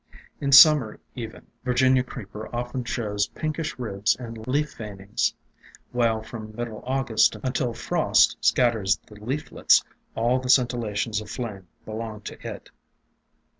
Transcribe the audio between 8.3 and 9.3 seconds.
scatters the